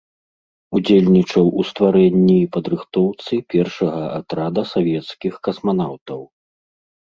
Удзельнічаў 0.77 1.45
у 1.63 1.65
стварэнні 1.71 2.37
і 2.41 2.49
падрыхтоўцы 2.57 3.33
першага 3.57 4.01
атрада 4.19 4.63
савецкіх 4.73 5.33
касманаўтаў. 5.49 6.21